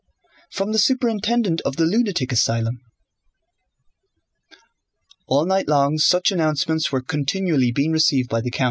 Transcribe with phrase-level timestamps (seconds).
[0.51, 2.81] from the superintendent of the lunatic asylum..."
[5.27, 8.59] All night long such announcements were continually being received by the count.